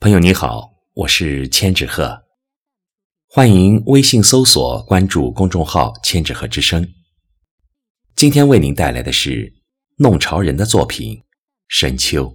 [0.00, 2.22] 朋友你好，我是千纸鹤，
[3.28, 6.88] 欢迎微信搜索关注公众号“千纸鹤之声”。
[8.14, 9.52] 今天为您带来的是
[9.96, 11.16] 弄潮人的作品
[11.66, 12.26] 《深秋》。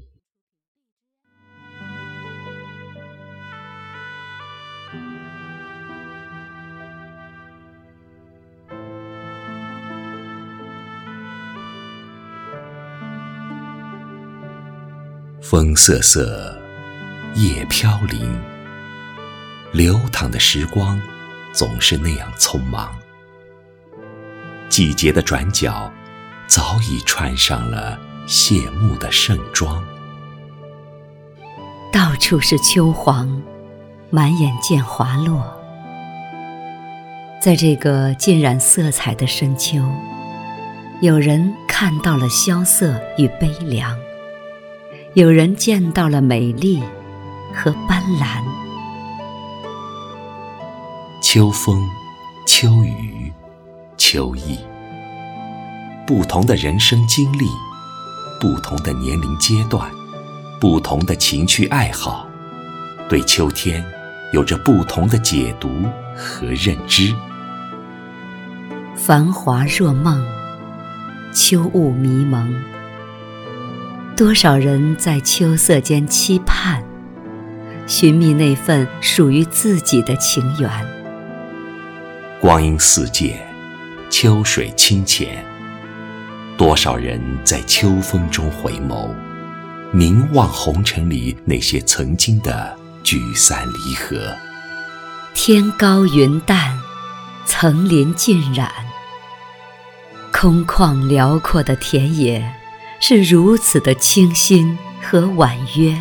[15.41, 16.62] 风瑟瑟。
[17.35, 18.39] 叶飘零，
[19.71, 21.01] 流淌的时光
[21.51, 22.95] 总是那样匆忙。
[24.69, 25.91] 季节的转角，
[26.47, 29.83] 早已穿上了谢幕的盛装。
[31.91, 33.41] 到处是秋黄，
[34.11, 35.43] 满眼见滑落。
[37.41, 39.83] 在这个浸染色彩的深秋，
[41.01, 43.97] 有人看到了萧瑟与悲凉，
[45.15, 46.83] 有人见到了美丽。
[47.53, 48.43] 和斑斓，
[51.21, 51.87] 秋风、
[52.47, 53.31] 秋雨、
[53.95, 54.57] 秋意，
[56.05, 57.45] 不同的人生经历，
[58.41, 59.89] 不同的年龄阶段，
[60.59, 62.27] 不同的情趣爱好，
[63.07, 63.85] 对秋天
[64.33, 65.69] 有着不同的解读
[66.15, 67.13] 和认知。
[68.95, 70.25] 繁华若梦，
[71.33, 72.51] 秋雾迷蒙，
[74.17, 76.83] 多少人在秋色间期盼。
[77.95, 80.67] 寻觅那份属于自己的情缘。
[82.41, 83.39] 光阴似箭，
[84.09, 85.45] 秋水清浅。
[86.57, 89.11] 多少人在秋风中回眸，
[89.91, 94.35] 凝望红尘里那些曾经的聚散离合。
[95.35, 96.75] 天高云淡，
[97.45, 98.71] 层林尽染。
[100.31, 102.55] 空旷辽阔的田野，
[102.99, 105.95] 是如此的清新和婉约。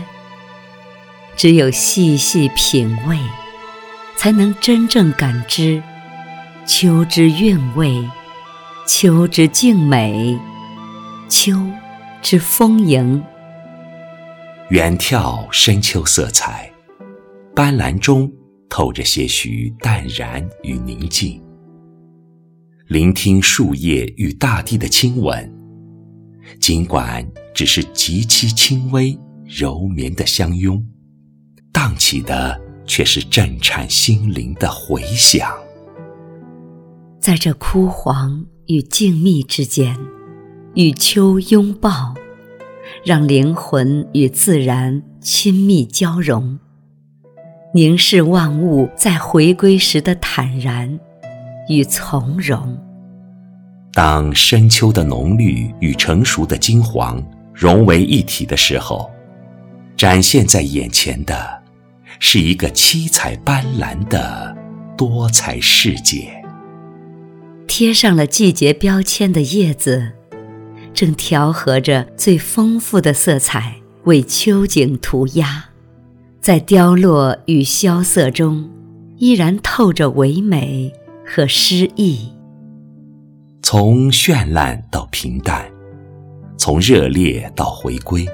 [1.37, 3.19] 只有细细品味，
[4.17, 5.83] 才能真正感知
[6.67, 8.09] 秋之韵味，
[8.87, 10.39] 秋之静美，
[11.29, 11.53] 秋
[12.21, 13.23] 之丰盈。
[14.71, 16.71] 远眺深秋色彩，
[17.55, 18.31] 斑斓中
[18.69, 21.43] 透着些许淡然与宁静。
[22.87, 25.53] 聆听树叶与大地的亲吻，
[26.61, 30.83] 尽管只是极其轻微、柔绵的相拥。
[31.83, 32.57] 荡起的
[32.87, 35.53] 却是震颤心灵的回响，
[37.19, 39.99] 在这枯黄与静谧之间，
[40.77, 42.15] 与秋拥抱，
[43.05, 46.57] 让灵魂与自然亲密交融，
[47.75, 51.01] 凝视万物在回归时的坦然
[51.69, 52.79] 与从容。
[53.93, 57.21] 当深秋的浓绿与成熟的金黄
[57.53, 59.11] 融为一体的时候，
[59.97, 61.62] 展现在眼前的。
[62.25, 64.57] 是一个七彩斑斓的
[64.97, 66.33] 多彩世界。
[67.67, 70.13] 贴上了季节标签的叶子，
[70.95, 73.75] 正调和着最丰富的色彩，
[74.05, 75.65] 为秋景涂鸦。
[76.41, 78.71] 在凋落与萧瑟中，
[79.19, 80.93] 依然透着唯美
[81.27, 82.33] 和诗意。
[83.63, 85.69] 从绚烂到平淡，
[86.57, 88.25] 从热烈到回归，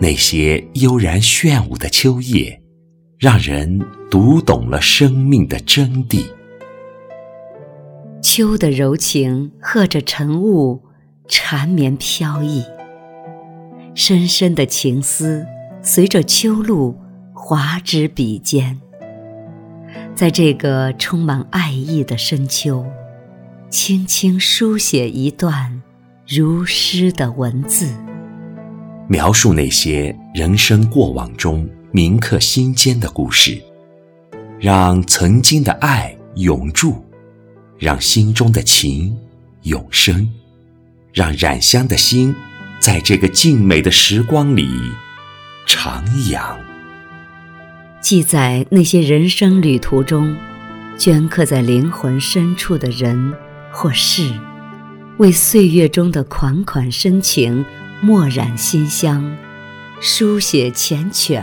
[0.00, 2.60] 那些悠然炫舞的秋叶。
[3.18, 6.24] 让人读懂了生命的真谛。
[8.22, 10.80] 秋的柔情和着晨雾，
[11.26, 12.62] 缠绵飘逸。
[13.92, 15.44] 深深的情思
[15.82, 16.96] 随着秋露
[17.34, 18.78] 滑指笔尖。
[20.14, 22.86] 在这个充满爱意的深秋，
[23.68, 25.82] 轻轻书写一段
[26.24, 27.92] 如诗的文字，
[29.08, 31.68] 描述那些人生过往中。
[31.90, 33.58] 铭刻心间的故事，
[34.60, 37.02] 让曾经的爱永驻，
[37.78, 39.16] 让心中的情
[39.62, 40.30] 永生，
[41.14, 42.34] 让染香的心
[42.78, 44.68] 在这个静美的时光里
[45.66, 46.54] 徜徉。
[48.02, 50.36] 记载那些人生旅途中
[50.98, 53.34] 镌刻在灵魂深处的人
[53.72, 54.30] 或事，
[55.16, 57.64] 为岁月中的款款深情
[58.02, 59.34] 墨染心香。
[60.00, 61.42] 书写缱绻，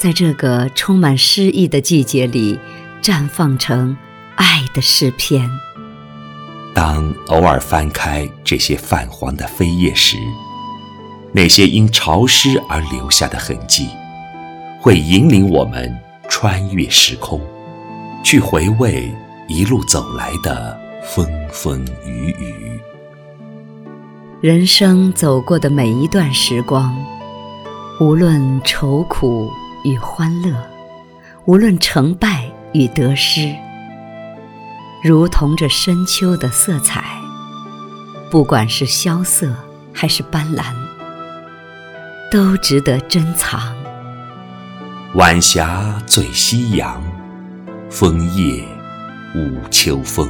[0.00, 2.58] 在这个充满诗意的季节里，
[3.02, 3.94] 绽放成
[4.34, 5.50] 爱的诗篇。
[6.74, 10.16] 当偶尔翻开这些泛黄的扉页时，
[11.32, 13.90] 那些因潮湿而留下的痕迹，
[14.80, 15.94] 会引领我们
[16.30, 17.38] 穿越时空，
[18.24, 19.14] 去回味
[19.48, 22.80] 一路走来的风风雨雨。
[24.40, 26.96] 人生走过的每一段时光，
[28.00, 29.52] 无论愁苦
[29.84, 30.54] 与欢乐，
[31.44, 33.54] 无论成败与得失，
[35.02, 37.02] 如同这深秋的色彩，
[38.30, 39.54] 不管是萧瑟
[39.92, 40.64] 还是斑斓，
[42.30, 43.74] 都值得珍藏。
[45.14, 47.02] 晚霞醉夕阳，
[47.90, 48.62] 枫叶
[49.34, 50.28] 舞秋风。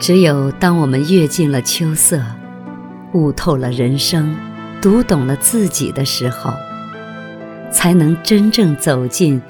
[0.00, 2.22] 只有当我们阅尽了秋色，
[3.12, 4.34] 悟透了人生，
[4.80, 6.54] 读懂了自己的时候，
[7.74, 9.42] 才能真正走进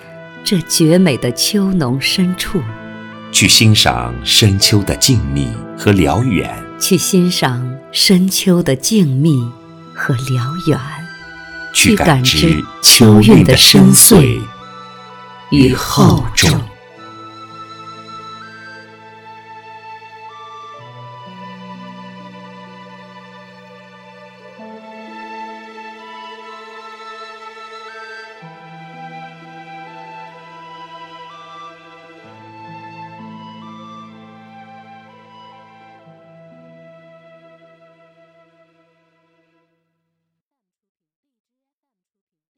[0.43, 2.61] 这绝美的秋浓深处，
[3.31, 6.51] 去欣赏深秋的静谧和辽远，
[6.81, 9.49] 去欣赏深秋的静谧
[9.95, 10.81] 和辽远，
[11.75, 14.41] 去感知秋韵的深邃
[15.51, 16.61] 与厚重。